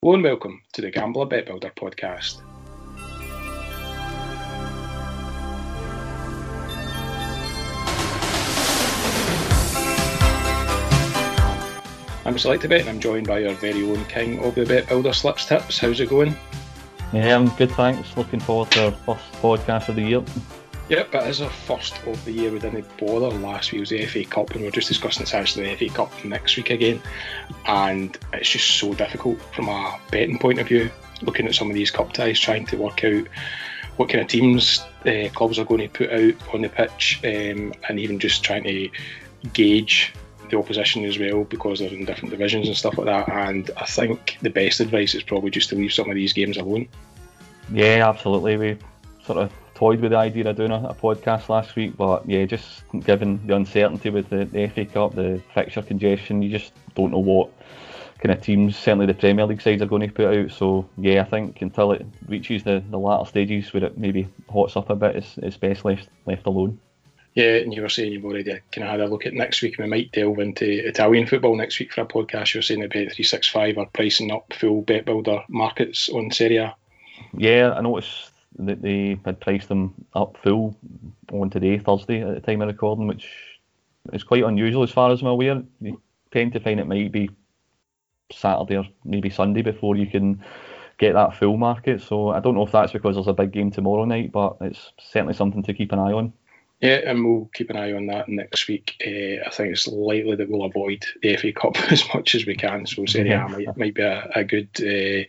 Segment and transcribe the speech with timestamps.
[0.00, 2.40] Hello and welcome to the Gambler Bet Builder podcast.
[12.24, 15.12] I'm Selected Bet and I'm joined by our very own king of the Bet Builder
[15.12, 15.80] Slips Tips.
[15.80, 16.36] How's it going?
[17.12, 18.16] Yeah, I'm good, thanks.
[18.16, 20.22] Looking forward to our first podcast of the year.
[20.88, 22.50] Yep, it is our first of the year.
[22.50, 25.34] We didn't bother last week was the FA Cup, and we are just discussing it's
[25.34, 27.02] actually the FA Cup next week again.
[27.66, 31.74] And it's just so difficult from a betting point of view, looking at some of
[31.74, 33.26] these cup ties, trying to work out
[33.96, 37.74] what kind of teams uh, clubs are going to put out on the pitch, um,
[37.88, 38.88] and even just trying to
[39.52, 40.14] gauge
[40.48, 43.28] the opposition as well because they're in different divisions and stuff like that.
[43.28, 46.56] And I think the best advice is probably just to leave some of these games
[46.56, 46.88] alone.
[47.70, 48.56] Yeah, absolutely.
[48.56, 48.78] We
[49.26, 52.44] sort of toyed with the idea of doing a, a, podcast last week, but yeah,
[52.44, 57.12] just given the uncertainty with the, the FA Cup, the fixture congestion, you just don't
[57.12, 57.48] know what
[58.18, 60.50] kind of teams, certainly the Premier League sides, are going to put out.
[60.50, 64.76] So yeah, I think until it reaches the, the latter stages where it maybe hots
[64.76, 66.80] up a bit, it's, it's best left left alone.
[67.34, 69.62] Yeah, and you were saying you've already uh, kind of had a look at next
[69.62, 69.78] week.
[69.78, 72.52] We might delve into Italian football next week for a podcast.
[72.52, 76.74] You're saying that Bet365 are pricing up full bet builder markets on Serie A.
[77.32, 80.76] Yeah, I noticed that they had priced them up full
[81.32, 83.28] on today, Thursday, at the time of recording, which
[84.12, 85.62] is quite unusual as far as I'm aware.
[85.80, 86.00] You
[86.32, 87.30] tend to find it might be
[88.32, 90.42] Saturday or maybe Sunday before you can
[90.98, 92.02] get that full market.
[92.02, 94.92] So I don't know if that's because there's a big game tomorrow night, but it's
[94.98, 96.32] certainly something to keep an eye on.
[96.80, 98.94] Yeah, and we'll keep an eye on that next week.
[99.04, 102.54] Uh, I think it's likely that we'll avoid the FA Cup as much as we
[102.54, 102.86] can.
[102.86, 105.24] So Serie A might, might be a, a good uh,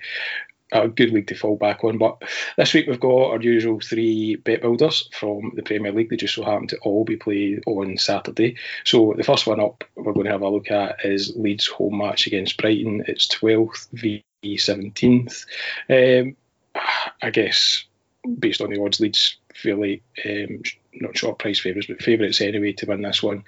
[0.71, 1.97] a good league to fall back on.
[1.97, 2.21] But
[2.57, 6.09] this week we've got our usual three bet builders from the Premier League.
[6.09, 8.57] They just so happen to all be played on Saturday.
[8.83, 11.97] So the first one up we're going to have a look at is Leeds' home
[11.97, 13.03] match against Brighton.
[13.07, 15.45] It's 12th v 17th.
[15.89, 16.35] Um,
[17.21, 17.85] I guess
[18.37, 20.61] based on the odds, Leeds fairly um,
[20.93, 23.43] not short price favourites, but favourites anyway to win this one.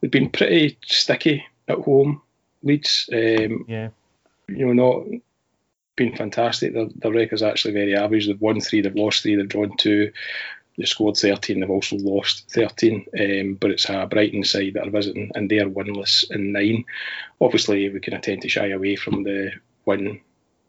[0.00, 2.22] They've been pretty sticky at home,
[2.62, 3.08] Leeds.
[3.12, 3.88] Um, yeah.
[4.48, 5.20] You know, not
[5.96, 6.74] been fantastic.
[6.74, 8.26] Their, their record's actually very average.
[8.26, 10.12] They've won three, they've lost three, they've drawn two.
[10.76, 13.06] they've scored 13, they've also lost 13.
[13.18, 16.84] Um, but it's a Brighton side that are visiting, and they're winless in nine.
[17.40, 19.52] Obviously, we can tend to shy away from the
[19.84, 20.20] win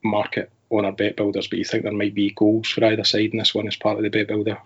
[0.03, 3.31] market on our bet builders, but you think there might be goals for either side
[3.31, 4.57] in this one as part of the bet builder?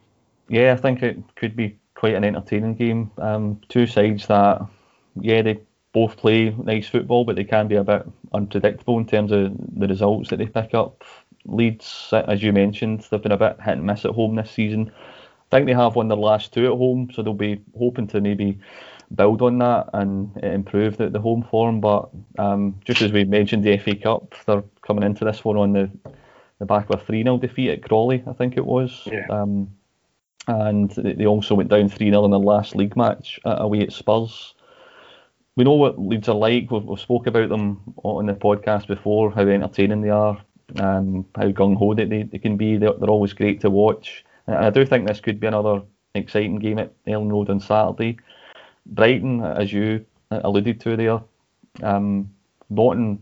[0.47, 3.11] Yeah, I think it could be quite an entertaining game.
[3.17, 4.65] Um, two sides that,
[5.19, 5.59] yeah, they
[5.91, 9.87] both play nice football, but they can be a bit unpredictable in terms of the
[9.87, 11.03] results that they pick up.
[11.45, 14.91] Leeds, as you mentioned, they've been a bit hit and miss at home this season.
[15.51, 18.21] I think they have won their last two at home, so they'll be hoping to
[18.21, 18.59] maybe
[19.15, 21.81] build on that and improve the, the home form.
[21.81, 25.73] But um, just as we mentioned, the FA Cup, they're coming into this one on
[25.73, 25.89] the,
[26.59, 29.07] the back of a 3 0 defeat at Crawley, I think it was.
[29.11, 29.25] Yeah.
[29.29, 29.71] Um,
[30.47, 34.53] and they also went down 3 0 in their last league match away at Spurs
[35.59, 36.71] we know what Leeds are like.
[36.71, 40.41] We've, we've spoke about them on the podcast before, how entertaining they are,
[40.77, 42.77] um, how gung ho they, they, can be.
[42.77, 44.23] They're, they're always great to watch.
[44.47, 45.81] And I do think this could be another
[46.15, 48.19] exciting game at Elland Road on Saturday.
[48.85, 51.19] Brighton, as you alluded to there,
[51.83, 52.31] um,
[52.69, 53.21] not in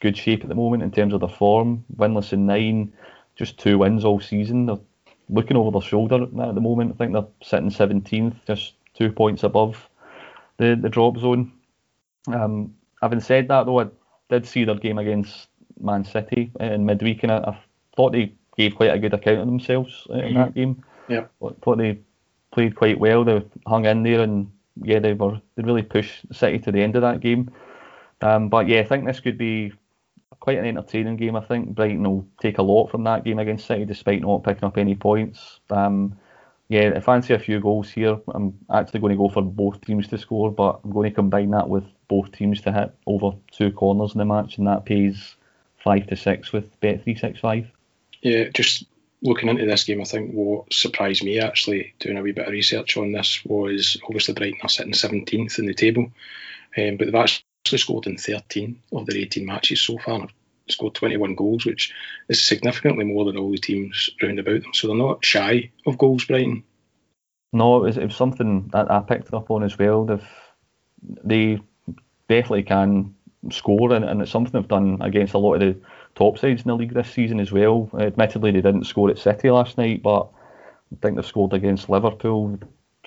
[0.00, 1.84] good shape at the moment in terms of their form.
[1.96, 2.92] Winless in nine,
[3.36, 4.66] just two wins all season.
[4.66, 4.80] They're
[5.28, 6.90] looking over their shoulder at the moment.
[6.92, 9.88] I think they're sitting 17th, just two points above
[10.56, 11.52] the, the drop zone.
[12.34, 13.86] Um, having said that, though, I
[14.28, 15.48] did see their game against
[15.80, 17.58] Man City in midweek, and I, I
[17.96, 20.34] thought they gave quite a good account of themselves in mm-hmm.
[20.34, 20.84] that game.
[21.08, 22.00] Yeah, I thought they
[22.50, 23.24] played quite well.
[23.24, 24.50] They hung in there, and
[24.82, 27.50] yeah, they were they really pushed City to the end of that game.
[28.20, 29.72] Um, but yeah, I think this could be
[30.40, 31.36] quite an entertaining game.
[31.36, 34.64] I think Brighton will take a lot from that game against City, despite not picking
[34.64, 35.60] up any points.
[35.70, 36.18] Um,
[36.68, 38.18] yeah, I fancy a few goals here.
[38.34, 41.50] I'm actually going to go for both teams to score, but I'm going to combine
[41.52, 45.36] that with both teams to hit over two corners in the match, and that pays
[45.82, 47.70] five to six with Bet three six five.
[48.20, 48.84] Yeah, just
[49.22, 52.52] looking into this game, I think what surprised me actually doing a wee bit of
[52.52, 56.10] research on this was obviously Brighton are sitting 17th in the table,
[56.76, 60.28] um, but they've actually scored in 13 of their 18 matches so far
[60.70, 61.92] scored 21 goals, which
[62.28, 64.74] is significantly more than all the teams round about them.
[64.74, 66.64] So they're not shy of goals, Brighton.
[67.52, 70.04] No, it was, it was something that I picked up on as well.
[70.04, 70.28] They've,
[71.24, 71.60] they
[72.28, 73.14] definitely can
[73.50, 75.80] score, and, and it's something they've done against a lot of the
[76.14, 77.90] top sides in the league this season as well.
[77.98, 80.28] Admittedly, they didn't score at City last night, but
[80.92, 82.58] I think they've scored against Liverpool,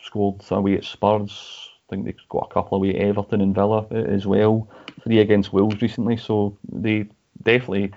[0.01, 1.69] scored away at Spurs.
[1.89, 4.69] I think they've got a couple away at Everton and Villa as well.
[5.03, 7.07] Three against Wolves recently, so they
[7.43, 7.91] definitely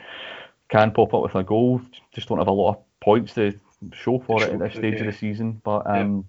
[0.68, 1.80] can pop up with a goal.
[2.12, 3.58] Just don't have a lot of points to
[3.92, 5.60] show for it at this stage of the season.
[5.64, 6.26] But um,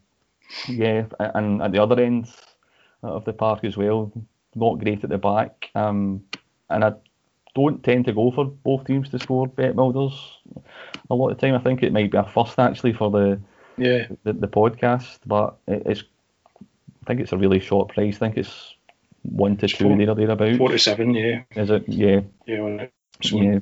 [0.68, 1.06] yeah.
[1.20, 2.28] yeah, and at the other end
[3.04, 4.12] of the park as well,
[4.56, 5.70] not great at the back.
[5.76, 6.24] Um,
[6.70, 6.94] and I
[7.54, 10.14] don't tend to go for both teams to score bet builders
[11.10, 11.56] a lot of time.
[11.56, 13.40] I think it might be a first actually for the
[13.78, 16.04] yeah the, the podcast, but it's
[16.62, 18.16] I think it's a really short price.
[18.16, 18.76] I think it's
[19.22, 20.58] one to two there or thereabouts.
[20.58, 21.44] Four to seven, yeah.
[21.56, 21.88] Is it?
[21.88, 22.22] Yeah.
[22.46, 22.88] Yeah.
[23.22, 23.60] Yeah.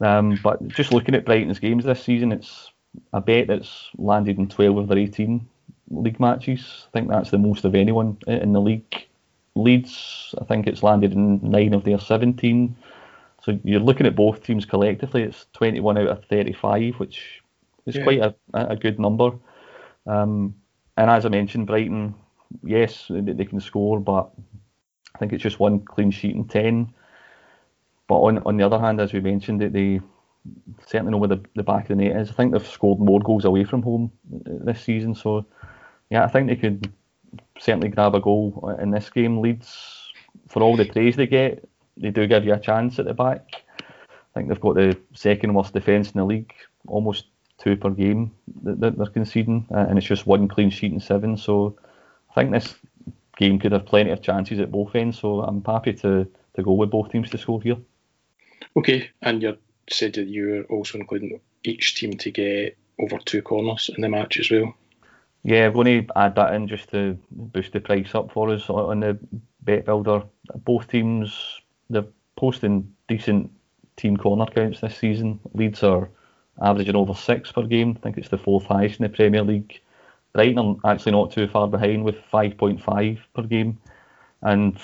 [0.00, 2.70] Um, but just looking at Brighton's games this season, it's
[3.12, 5.46] a bet that's landed in 12 of their 18
[5.90, 6.86] league matches.
[6.88, 9.06] I think that's the most of anyone in the league.
[9.56, 12.76] Leeds, I think it's landed in nine of their 17.
[13.42, 17.42] So you're looking at both teams collectively, it's 21 out of 35, which
[17.86, 18.02] is yeah.
[18.02, 19.32] quite a, a good number.
[20.06, 20.54] Um,
[20.96, 22.14] and as I mentioned, Brighton,
[22.62, 24.30] yes, they can score, but
[25.14, 26.92] I think it's just one clean sheet in 10.
[28.14, 30.00] But on on the other hand, as we mentioned, they
[30.86, 32.30] certainly know where the, the back of the net is.
[32.30, 35.16] I think they've scored more goals away from home this season.
[35.16, 35.44] So,
[36.10, 36.92] yeah, I think they could
[37.58, 39.40] certainly grab a goal in this game.
[39.40, 40.12] Leeds,
[40.46, 43.64] for all the praise they get, they do give you a chance at the back.
[43.80, 46.54] I think they've got the second worst defence in the league,
[46.86, 47.24] almost
[47.58, 48.30] two per game
[48.62, 51.36] that they're conceding, uh, and it's just one clean sheet in seven.
[51.36, 51.76] So,
[52.30, 52.76] I think this
[53.36, 55.18] game could have plenty of chances at both ends.
[55.18, 57.78] So, I'm happy to, to go with both teams to score here.
[58.76, 59.56] Okay, and you
[59.88, 64.08] said that you were also including each team to get over two corners in the
[64.08, 64.74] match as well.
[65.42, 68.68] Yeah, I'm going to add that in just to boost the price up for us
[68.70, 69.18] on the
[69.60, 70.22] bet builder.
[70.64, 71.60] Both teams
[71.90, 72.06] they're
[72.36, 73.50] posting decent
[73.96, 75.38] team corner counts this season.
[75.52, 76.08] Leeds are
[76.62, 77.94] averaging over six per game.
[77.96, 79.80] I think it's the fourth highest in the Premier League.
[80.32, 83.78] Brighton are actually not too far behind with 5.5 per game.
[84.42, 84.78] And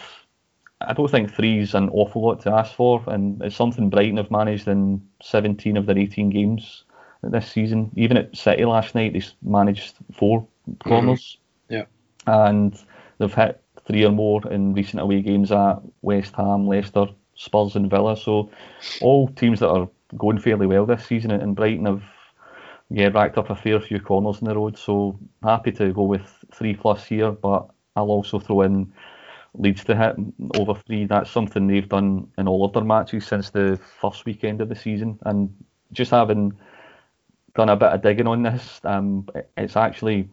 [0.81, 4.31] I don't think three's an awful lot to ask for, and it's something Brighton have
[4.31, 6.85] managed in 17 of their 18 games
[7.23, 7.91] this season.
[7.97, 10.47] Even at City last night, they managed four
[10.85, 11.39] corners.
[11.71, 11.75] Mm-hmm.
[11.75, 11.85] Yeah.
[12.27, 12.79] And
[13.19, 17.91] they've hit three or more in recent away games at West Ham, Leicester, Spurs, and
[17.91, 18.17] Villa.
[18.17, 18.51] So
[19.01, 22.03] all teams that are going fairly well this season, and Brighton have
[22.91, 24.79] yeah racked up a fair few corners in the road.
[24.79, 28.93] So happy to go with three plus here, but I'll also throw in
[29.55, 30.17] Leeds to hit
[30.55, 31.07] over three.
[31.07, 34.77] That's something they've done in all of their matches since the first weekend of the
[34.77, 35.19] season.
[35.23, 35.55] And
[35.93, 36.57] just having
[37.55, 40.29] done a bit of digging on this, um, it's actually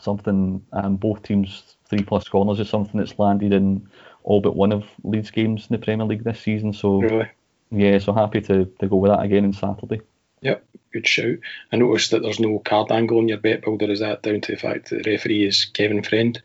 [0.00, 3.86] something um, both teams three plus corners is something that's landed in
[4.24, 6.72] all but one of Leeds games in the Premier League this season.
[6.72, 7.28] So really?
[7.70, 10.00] yeah, so happy to, to go with that again on Saturday.
[10.40, 11.38] Yep, good shout.
[11.72, 13.90] I noticed that there's no card angle in your bet builder.
[13.90, 16.40] Is that down to the fact that the referee is Kevin Friend?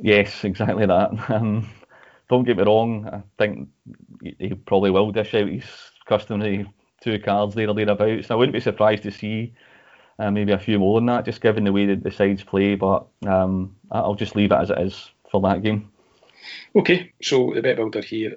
[0.00, 1.10] Yes, exactly that.
[1.30, 1.68] Um,
[2.28, 3.08] don't get me wrong.
[3.12, 3.68] I think
[4.38, 5.64] he probably will dish out his
[6.06, 6.64] customary
[7.02, 8.30] two cards there or thereabouts.
[8.30, 9.52] I wouldn't be surprised to see
[10.20, 12.76] uh, maybe a few more than that, just given the way that the sides play.
[12.76, 15.90] But um, I'll just leave it as it is for that game.
[16.76, 18.36] Okay, so the bet builder here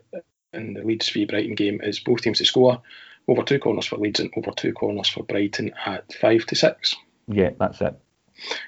[0.53, 2.81] in the Leeds v Brighton game is both teams to score
[3.27, 6.95] over two corners for Leeds and over two corners for Brighton at five to six.
[7.27, 7.95] Yeah, that's it.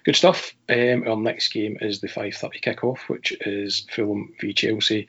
[0.03, 0.53] Good stuff.
[0.69, 5.07] Um, our next game is the 5:30 kickoff, which is Fulham v Chelsea,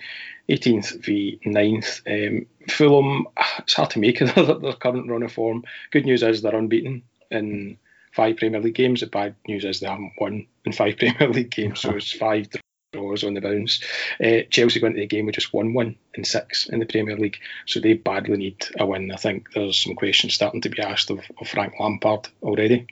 [0.48, 2.02] 18th v 9th.
[2.06, 5.64] Um, Fulham, it's hard to make their, their current run of form.
[5.90, 7.78] Good news is they're unbeaten in
[8.12, 9.00] five Premier League games.
[9.00, 12.48] The bad news is they haven't won in five Premier League games, so it's five
[12.92, 13.82] draws on the bounce.
[14.24, 17.16] Uh, Chelsea went into the game with just one win in six in the Premier
[17.16, 19.12] League, so they badly need a win.
[19.12, 22.86] I think there's some questions starting to be asked of, of Frank Lampard already.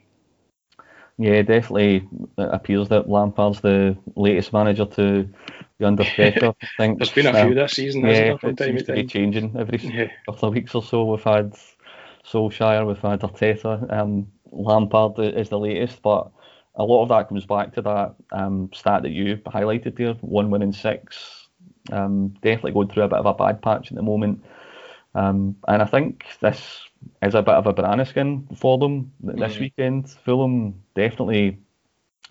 [1.17, 5.29] Yeah, definitely it appears that Lampard's the latest manager to
[5.79, 6.55] be under pressure.
[6.61, 8.03] I think there's been a few um, this season.
[8.03, 10.09] Yeah, it seems to be changing every yeah.
[10.27, 11.05] couple of weeks or so.
[11.05, 11.55] We've had
[12.27, 16.31] Solskjaer, we've had Arteta, um, Lampard is the latest, but
[16.77, 20.51] a lot of that comes back to that um, stat that you highlighted there: one
[20.51, 21.49] win in six.
[21.93, 24.43] Um, definitely going through a bit of a bad patch at the moment,
[25.15, 26.81] um, and I think this
[27.23, 29.61] is a bit of a banana skin for them this mm.
[29.61, 30.11] weekend.
[30.11, 31.59] Fulham definitely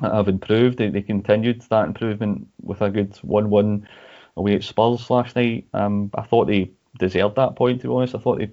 [0.02, 0.78] have improved.
[0.78, 3.88] They, they continued that improvement with a good 1 1
[4.36, 5.68] away at Spurs last night.
[5.74, 8.16] Um, I thought they deserved that point, to be honest.
[8.16, 8.52] I thought they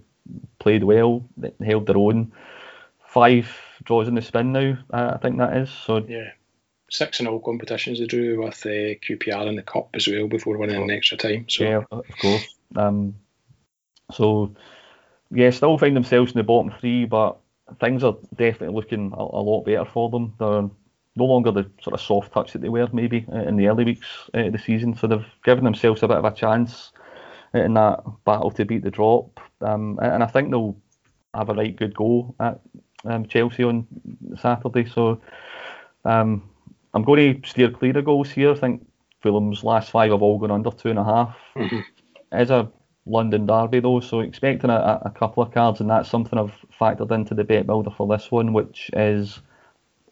[0.58, 2.32] played well, they held their own.
[3.04, 3.50] Five
[3.82, 5.70] draws in the spin now, uh, I think that is.
[5.70, 6.30] So Yeah.
[6.92, 10.58] Six in all competitions they drew with uh, QPR in the Cup as well before
[10.58, 11.48] winning in extra time.
[11.48, 11.64] So.
[11.64, 12.54] Yeah, of course.
[12.74, 13.14] Um,
[14.12, 14.54] so
[15.30, 17.38] yeah, still find themselves in the bottom three, but
[17.80, 20.34] things are definitely looking a, a, lot better for them.
[20.38, 20.68] They're
[21.16, 24.06] no longer the sort of soft touch that they were maybe in the early weeks
[24.34, 26.92] of the season, so they've given themselves a bit of a chance
[27.54, 29.40] in that battle to beat the drop.
[29.60, 30.76] Um, and I think they'll
[31.34, 32.60] have a right good go at
[33.04, 33.86] um, Chelsea on
[34.40, 34.88] Saturday.
[34.88, 35.20] So
[36.04, 36.48] um,
[36.94, 38.52] I'm going to steer clear of goals here.
[38.52, 38.86] I think
[39.22, 41.36] Fulham's last five have all gone under two and a half.
[41.56, 41.80] Mm-hmm.
[42.32, 42.70] As a
[43.06, 47.10] London derby though, so expecting a, a couple of cards, and that's something I've factored
[47.12, 49.40] into the bet builder for this one, which is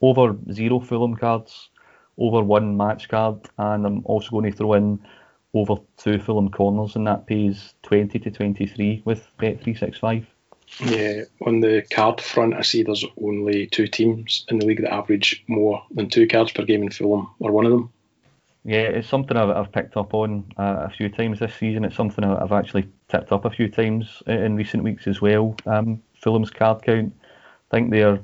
[0.00, 1.68] over zero Fulham cards,
[2.16, 5.00] over one match card, and I'm also going to throw in
[5.54, 10.26] over two Fulham corners, and that pays 20 to 23 with Bet365.
[10.80, 14.92] Yeah, on the card front, I see there's only two teams in the league that
[14.92, 17.92] average more than two cards per game in Fulham, or one of them.
[18.68, 21.86] Yeah, it's something I've, I've picked up on uh, a few times this season.
[21.86, 25.56] It's something I've actually tipped up a few times in recent weeks as well.
[25.64, 27.14] Um, Fulham's card count,
[27.72, 28.20] I think they're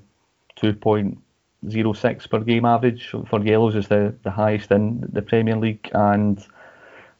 [0.58, 6.46] 2.06 per game average for yellows is the, the highest in the Premier League, and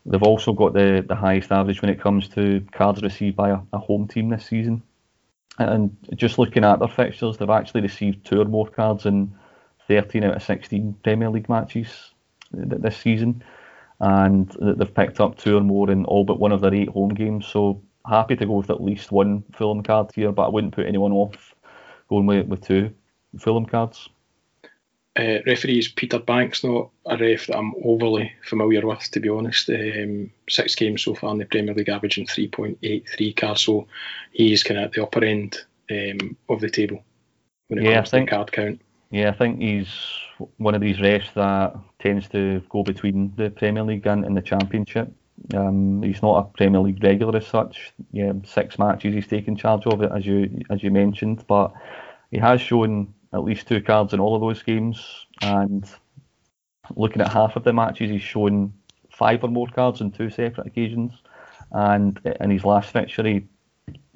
[0.04, 3.58] they've also got the, the highest average when it comes to cards received by a,
[3.72, 4.82] a home team this season.
[5.58, 9.34] And just looking at their fixtures, they've actually received two or more cards in
[9.88, 12.10] 13 out of 16 Premier League matches
[12.56, 13.42] this season,
[14.00, 17.10] and they've picked up two or more in all but one of their eight home
[17.14, 17.46] games.
[17.46, 20.86] So happy to go with at least one Fulham card here, but I wouldn't put
[20.86, 21.54] anyone off
[22.08, 22.92] going with, with two
[23.38, 24.08] Fulham cards.
[25.16, 29.70] Uh, referees Peter Bankes, not a ref that I'm overly familiar with, to be honest.
[29.70, 33.86] Um, six games so far in the Premier League, averaging 3.83 cards, so
[34.32, 35.56] he's kind of at the upper end
[35.88, 37.04] um, of the table
[37.68, 38.80] when it Yeah, I comes to think- card count.
[39.14, 39.86] Yeah, I think he's
[40.56, 44.42] one of these refs that tends to go between the Premier League and, and the
[44.42, 45.08] Championship.
[45.54, 47.92] Um, he's not a Premier League regular as such.
[48.10, 51.72] Yeah, six matches he's taken charge of it, as you as you mentioned, but
[52.32, 55.26] he has shown at least two cards in all of those games.
[55.42, 55.88] And
[56.96, 58.72] looking at half of the matches, he's shown
[59.10, 61.12] five or more cards on two separate occasions.
[61.70, 63.46] And in his last fixture, he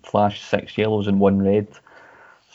[0.02, 1.68] flashed six yellows and one red.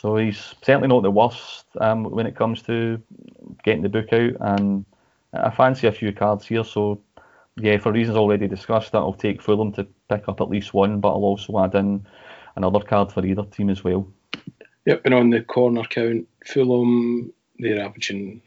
[0.04, 3.00] So he's certainly not the worst um, when it comes to
[3.62, 4.84] getting the book out, and
[5.32, 6.62] I fancy a few cards here.
[6.62, 7.00] So
[7.56, 11.00] yeah, for reasons already discussed, that I'll take Fulham to pick up at least one,
[11.00, 12.06] but I'll also add in
[12.54, 14.06] another card for either team as well.
[14.84, 18.42] Yep, and on the corner count, Fulham, they're averaging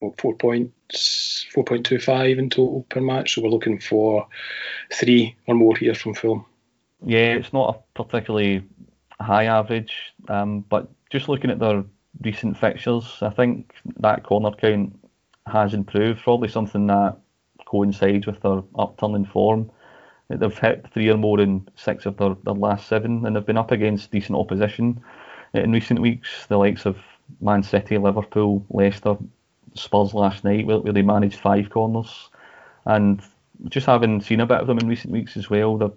[0.00, 4.28] what, four points, 4.25 in total per match, so we're looking for
[4.92, 6.44] three or more here from Fulham.
[7.02, 8.64] Yeah, it's not a particularly
[9.20, 11.84] high average, um, but just looking at their
[12.22, 14.98] recent fixtures, I think that corner count
[15.46, 16.22] has improved.
[16.22, 17.16] Probably something that
[17.64, 19.70] coincides with their upturn in form.
[20.28, 23.58] They've hit three or more in six of their, their last seven, and they've been
[23.58, 25.02] up against decent opposition
[25.52, 26.46] in recent weeks.
[26.46, 26.96] The likes of
[27.40, 29.16] Man City, Liverpool, Leicester,
[29.74, 32.30] Spurs last night, where, where they managed five corners.
[32.86, 33.20] And
[33.68, 35.90] just having seen a bit of them in recent weeks as well, they're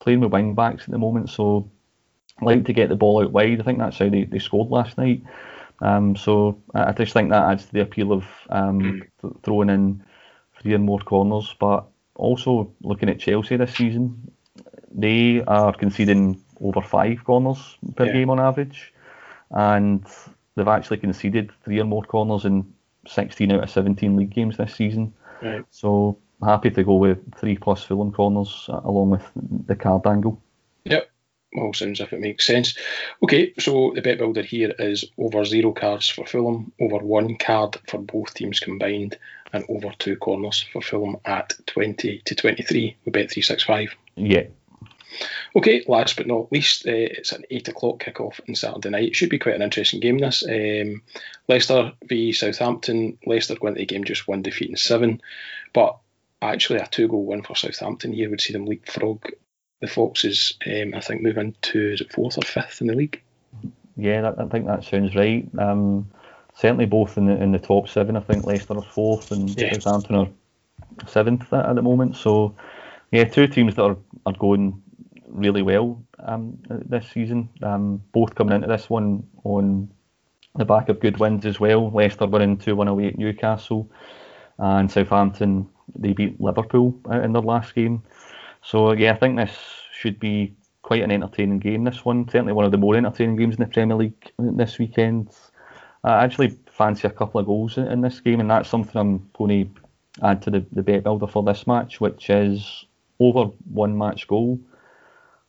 [0.00, 1.70] playing with wing backs at the moment, so
[2.42, 3.60] like to get the ball out wide.
[3.60, 5.22] I think that's how they, they scored last night.
[5.80, 9.70] Um, so I I just think that adds to the appeal of um, th- throwing
[9.70, 10.02] in
[10.60, 11.54] three or more corners.
[11.58, 14.30] But also looking at Chelsea this season,
[14.90, 18.12] they are conceding over five corners per Yeah.
[18.12, 18.92] game on average,
[19.50, 20.04] and
[20.54, 22.72] they've actually conceded three or more corners in
[23.06, 25.14] 16 out of 17 league games this season.
[25.42, 25.64] Right.
[25.70, 29.30] So happy to go with three plus Fulham corners uh, along with
[29.66, 30.40] the card angle.
[30.84, 31.10] Yep.
[31.56, 32.76] All sounds if it makes sense.
[33.22, 37.76] Okay, so the bet builder here is over zero cards for Fulham, over one card
[37.88, 39.18] for both teams combined,
[39.52, 43.90] and over two corners for Fulham at 20 to 23 We Bet365.
[44.14, 44.44] Yeah,
[45.56, 49.08] Okay, last but not least, uh, it's an 8 o'clock kickoff on Saturday night.
[49.08, 50.44] It should be quite an interesting game, this.
[50.44, 51.02] Um,
[51.48, 53.18] Leicester v Southampton.
[53.26, 55.20] Leicester went to the game just one defeat in seven,
[55.72, 55.98] but
[56.40, 59.26] actually a two goal win for Southampton here would see them leapfrog
[59.80, 63.20] the Foxes, um, I think, move into is it fourth or fifth in the league.
[63.96, 65.48] Yeah, that, I think that sounds right.
[65.58, 66.10] Um,
[66.54, 68.16] certainly both in the in the top seven.
[68.16, 69.72] I think Leicester are fourth and Yeah.
[69.72, 70.28] Southampton are
[71.06, 72.16] seventh at, at the moment.
[72.16, 72.54] So
[73.10, 73.96] yeah, two teams that are,
[74.26, 74.82] are going
[75.26, 77.48] really well um, this season.
[77.62, 79.90] Um, both coming into this one on
[80.56, 81.90] the back of good wins as well.
[81.90, 83.90] Leicester winning two one away at Newcastle,
[84.58, 85.68] and Southampton
[85.98, 88.02] they beat Liverpool uh, in their last game.
[88.62, 89.52] So yeah, I think this
[89.92, 91.84] should be quite an entertaining game.
[91.84, 95.30] This one certainly one of the more entertaining games in the Premier League this weekend.
[96.02, 99.66] I actually fancy a couple of goals in, this game, and that's something I'm going
[99.66, 102.86] to add to the, the bet builder for this match, which is
[103.18, 104.58] over one match goal.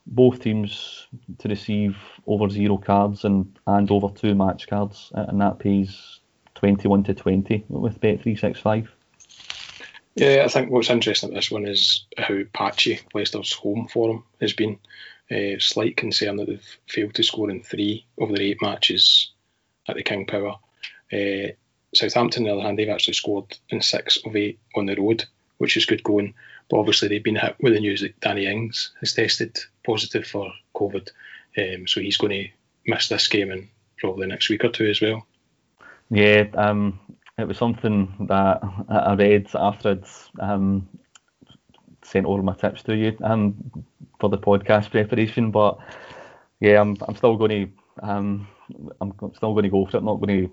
[0.05, 1.95] Both teams to receive
[2.27, 6.19] over zero cards and, and over two match cards, and that pays
[6.55, 8.89] 21 to 20 with Bet365.
[10.15, 14.53] Yeah, I think what's interesting about this one is how patchy Leicester's home form has
[14.53, 14.77] been.
[15.31, 19.31] Uh, slight concern that they've failed to score in three of their eight matches
[19.87, 20.55] at the King Power.
[21.13, 21.53] Uh,
[21.93, 25.23] Southampton, on the other hand, they've actually scored in six of eight on the road,
[25.57, 26.33] which is good going.
[26.69, 30.51] But obviously, they've been hit with the news that Danny Ings has tested positive for
[30.75, 31.09] COVID,
[31.57, 32.49] um, so he's going to
[32.85, 35.25] miss this game and probably next week or two as well.
[36.09, 36.99] Yeah, um,
[37.41, 40.05] it was something that I read after I'd
[40.39, 40.87] um,
[42.03, 43.55] sent over my tips to you um,
[44.19, 45.51] for the podcast preparation.
[45.51, 45.77] But
[46.59, 48.47] yeah, I'm I'm still going to um,
[49.01, 49.99] I'm still going to go for it.
[49.99, 50.51] I'm not going to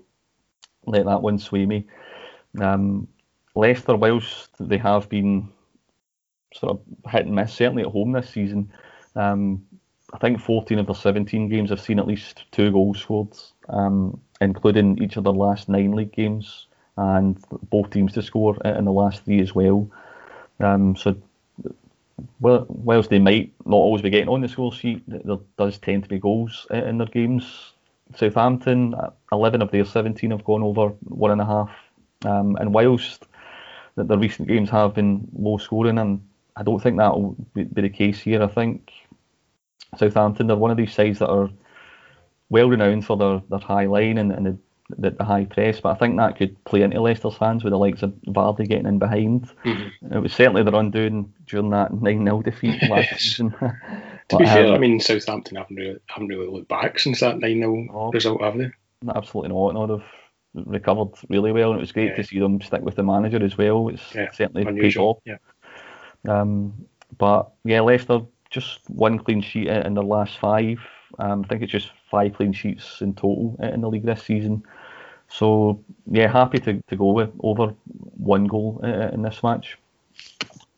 [0.85, 1.85] let that one sway me.
[2.59, 3.07] Um,
[3.55, 5.49] Leicester, whilst they have been
[6.53, 8.71] sort of hit and miss, certainly at home this season,
[9.15, 9.65] um,
[10.13, 13.37] I think 14 of their 17 games have seen at least two goals scored,
[13.69, 16.67] um, including each of their last nine league games,
[16.99, 17.37] and
[17.69, 19.89] both teams to score in the last three as well.
[20.59, 21.15] Um, so,
[22.41, 26.09] whilst they might not always be getting on the score sheet, there does tend to
[26.09, 27.71] be goals in their games.
[28.15, 28.95] Southampton,
[29.31, 31.71] 11 of their 17 have gone over one and a half.
[32.25, 33.25] Um, and whilst
[33.95, 36.21] the, the recent games have been low scoring, and
[36.57, 38.43] I don't think that will be, the case here.
[38.43, 38.91] I think
[39.95, 41.49] Southampton, they're one of these sides that are
[42.49, 44.57] well renowned for their, their high line and, and the,
[44.97, 47.77] the, the, high press, but I think that could play into Leicester's hands with the
[47.77, 49.49] likes of Vardy getting in behind.
[49.63, 50.13] Mm-hmm.
[50.13, 53.51] It was certainly their undoing during that 9 0 defeat last season.
[54.29, 57.39] to be fair, um, I mean, Southampton haven't really, haven't really looked back since that
[57.39, 58.71] 9 0 oh, result, have they?
[59.15, 59.73] Absolutely not.
[59.73, 62.15] No, they've recovered really well, and it was great yeah.
[62.15, 63.89] to see them stick with the manager as well.
[63.89, 65.21] It's yeah, certainly unusual.
[65.25, 65.39] paid off.
[66.25, 66.41] Yeah.
[66.41, 66.85] Um,
[67.17, 70.79] but yeah, Leicester just one clean sheet in their last five.
[71.17, 74.63] Um, I think it's just five clean sheets in total in the league this season.
[75.27, 77.73] So yeah, happy to, to go with over
[78.17, 79.77] one goal in this match.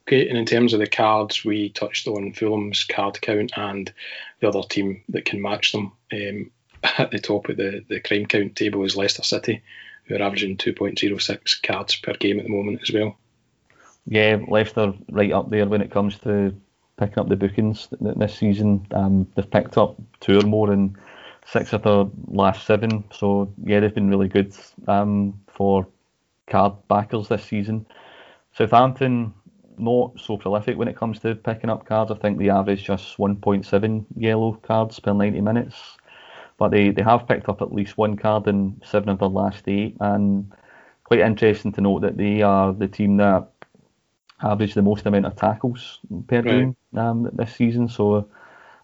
[0.07, 3.93] Okay, and in terms of the cards, we touched on Fulham's card count and
[4.39, 5.91] the other team that can match them.
[6.11, 6.51] Um,
[6.97, 9.61] at the top of the, the crime count table is Leicester City,
[10.05, 13.17] who are averaging 2.06 cards per game at the moment as well.
[14.07, 16.55] Yeah, Leicester right up there when it comes to
[17.01, 18.85] picking up the bookings this season.
[18.91, 20.95] Um, they've picked up two or more in
[21.47, 23.03] six of their last seven.
[23.11, 24.55] So yeah, they've been really good
[24.87, 25.87] um, for
[26.47, 27.87] card backers this season.
[28.53, 29.33] Southampton
[29.77, 32.11] not so prolific when it comes to picking up cards.
[32.11, 35.75] I think the average just 1.7 yellow cards per 90 minutes,
[36.57, 39.67] but they, they have picked up at least one card in seven of their last
[39.67, 39.97] eight.
[39.99, 40.53] And
[41.05, 43.47] quite interesting to note that they are the team that
[44.43, 46.45] averaged the most amount of tackles per right.
[46.45, 47.87] game um, this season.
[47.87, 48.27] So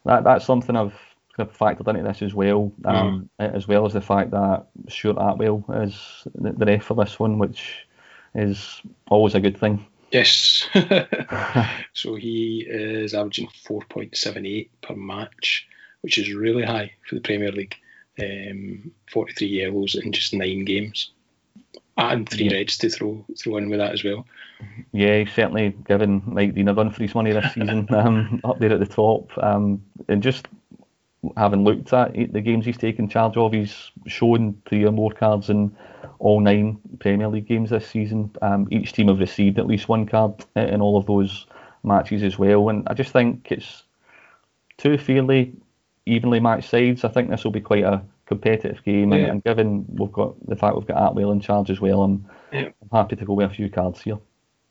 [0.06, 1.00] that that's something I've
[1.36, 3.56] kind of factored into this as well, um, mm.
[3.56, 7.38] as well as the fact that Stuart Attwell is the, the ref for this one,
[7.38, 7.88] which
[8.36, 9.86] is always a good thing.
[10.12, 10.68] Yes.
[11.94, 15.68] so he is averaging 4.78 per match,
[16.02, 17.76] which is really high for the Premier League.
[18.20, 21.12] Um, 43 yellows in just nine games
[21.98, 24.26] and three reds to throw throw in with that as well.
[24.92, 28.60] Yeah, he's certainly given Mike Dean a run for his money this season, um, up
[28.60, 29.32] there at the top.
[29.38, 30.48] Um, and just
[31.36, 35.50] having looked at the games he's taken charge of, he's shown three or more cards
[35.50, 35.76] in
[36.20, 38.32] all nine Premier League games this season.
[38.42, 41.48] Um, each team have received at least one card in all of those
[41.84, 42.70] matches as well.
[42.70, 43.84] And I just think it's
[44.78, 45.54] two fairly
[46.06, 47.04] evenly matched sides.
[47.04, 49.20] I think this will be quite a competitive game, yeah.
[49.20, 52.26] and, and, given we've got the fact we've got Attwell in charge as well, I'm,
[52.52, 52.70] yeah.
[52.82, 54.20] I'm happy to go with a few cards here.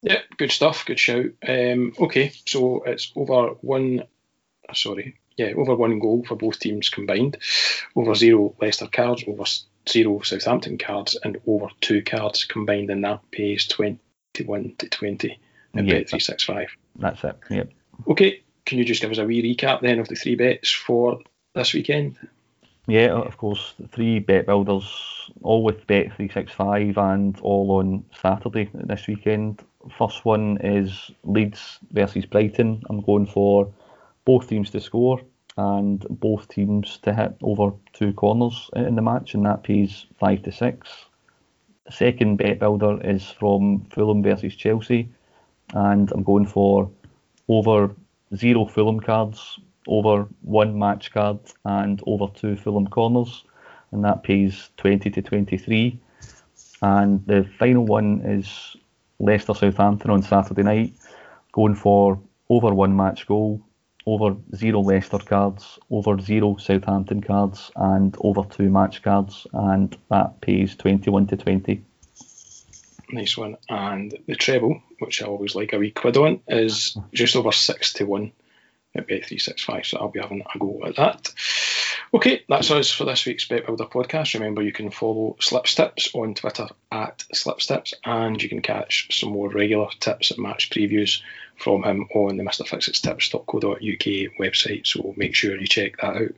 [0.03, 0.85] Yeah, good stuff.
[0.87, 1.27] Good shout.
[1.47, 4.05] Um, okay, so it's over one.
[4.73, 7.39] Sorry, yeah, over one goal for both teams combined.
[7.97, 9.45] Over zero Leicester cards, over
[9.89, 15.39] zero Southampton cards, and over two cards combined, and that pays twenty-one to twenty
[15.75, 16.69] at yep, three six five.
[16.97, 17.37] That's it.
[17.51, 17.71] Yep.
[18.09, 21.21] Okay, can you just give us a wee recap then of the three bets for
[21.55, 22.17] this weekend?
[22.87, 23.75] Yeah, of course.
[23.91, 29.65] Three bet builders, all with Bet365 and all on Saturday this weekend.
[29.99, 32.83] First one is Leeds versus Brighton.
[32.89, 33.73] I'm going for
[34.25, 35.21] both teams to score
[35.57, 40.43] and both teams to hit over two corners in the match, and that pays 5
[40.43, 40.89] to 6.
[41.91, 45.09] Second bet builder is from Fulham versus Chelsea,
[45.75, 46.91] and I'm going for
[47.49, 47.95] over
[48.35, 53.45] zero Fulham cards over one match card and over two Fulham corners,
[53.93, 55.99] and that pays 20 to 23.
[56.83, 58.77] And the final one is
[59.19, 60.93] Leicester Southampton on Saturday night,
[61.53, 63.63] going for over one match goal,
[64.07, 70.41] over zero Leicester cards, over zero Southampton cards, and over two match cards, and that
[70.41, 71.83] pays 21 to 20.
[73.11, 73.57] nice one.
[73.69, 77.93] And the treble, which I always like a wee quid on, is just over six
[77.95, 78.33] to one
[78.99, 79.87] at Bet365.
[79.87, 81.33] So I'll be having a go at that.
[82.15, 84.35] Okay, that's us for this week's Bet Builder podcast.
[84.35, 89.19] Remember, you can follow Slips Tips on Twitter at Slips Tips, and you can catch
[89.19, 91.21] some more regular tips and match previews
[91.57, 93.77] from him on the MrFixitStips.co.uk
[94.41, 94.87] website.
[94.87, 96.35] So make sure you check that out.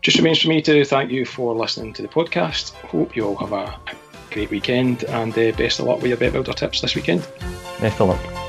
[0.00, 2.72] Just remains for me to thank you for listening to the podcast.
[2.72, 3.78] Hope you all have a,
[4.32, 7.20] great weekend and uh, best of luck with your Bet Builder tips this weekend.
[7.80, 8.41] Best of luck.